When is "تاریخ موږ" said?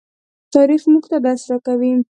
0.53-1.03